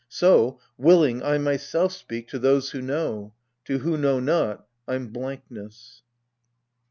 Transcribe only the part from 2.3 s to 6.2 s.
those who know: to who know not— I'm blankness.